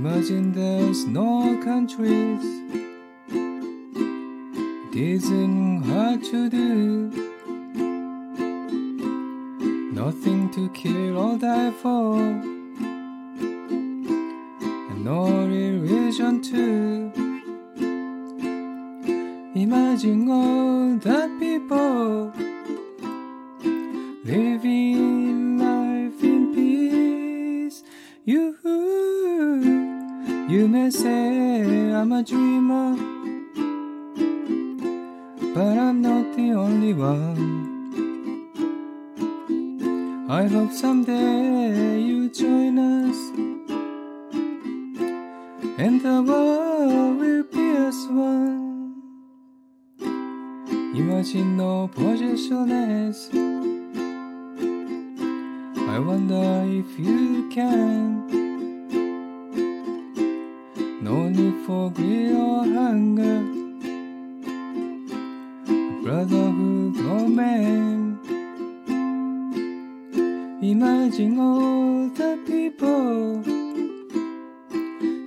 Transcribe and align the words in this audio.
Imagine 0.00 0.52
there's 0.52 1.06
no 1.06 1.60
countries. 1.64 2.44
It 4.92 4.96
isn't 4.96 5.82
hard 5.82 6.22
to 6.22 6.48
do. 6.48 7.10
Nothing 9.92 10.50
to 10.50 10.68
kill 10.70 11.18
or 11.18 11.36
die 11.36 11.72
for. 11.72 12.14
And 14.90 15.04
no 15.04 15.24
religion 15.48 16.42
too. 16.42 17.10
Imagine 19.56 20.30
all 20.30 20.94
the 20.94 21.28
people 21.40 22.32
you 30.48 30.66
may 30.66 30.88
say 30.88 31.92
I'm 31.92 32.10
a 32.10 32.22
dreamer, 32.22 32.96
but 35.54 35.76
I'm 35.76 36.00
not 36.00 36.34
the 36.36 36.52
only 36.52 36.94
one. 36.94 37.68
I 40.30 40.46
hope 40.46 40.72
someday 40.72 42.00
you 42.00 42.30
join 42.30 42.78
us, 42.78 43.18
and 45.78 46.00
the 46.00 46.22
world 46.22 47.18
will 47.20 47.44
be 47.52 47.76
as 47.76 48.06
one. 48.08 48.94
Imagine 50.96 51.58
no 51.58 51.88
possessions. 51.88 53.28
I 55.94 55.98
wonder 55.98 56.64
if 56.64 56.98
you 56.98 57.50
can. 57.50 58.07
For 61.38 61.88
greed 61.90 62.32
or 62.32 62.64
hunger. 62.64 63.44
Brotherhood 66.02 66.96
of 66.98 67.28
man. 67.30 68.18
Imagine 70.60 71.38
all 71.38 72.08
the 72.08 72.40
people 72.44 73.44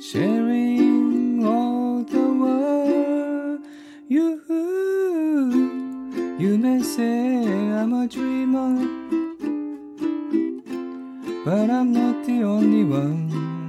sharing 0.02 1.46
all 1.48 2.04
the 2.04 2.28
world. 2.42 3.62
You, 4.10 4.42
you 6.38 6.58
may 6.58 6.82
say 6.84 7.46
I'm 7.80 7.94
a 7.94 8.06
dreamer, 8.06 8.86
but 11.46 11.70
I'm 11.70 11.94
not 11.94 12.26
the 12.26 12.44
only 12.44 12.84
one. 12.84 13.61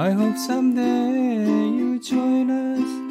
I 0.00 0.12
hope 0.12 0.38
someday 0.38 1.44
you 1.76 1.98
join 1.98 2.48
us, 2.48 3.09